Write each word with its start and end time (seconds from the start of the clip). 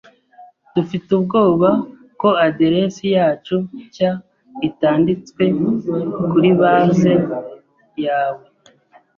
Dufite 0.75 1.07
ubwoba 1.17 1.69
ko 2.21 2.29
aderesi 2.47 3.05
yacu 3.17 3.55
nshya 3.85 4.11
itanditswe 4.67 5.43
kuri 6.31 6.49
base 6.61 7.11
yawe. 8.05 8.45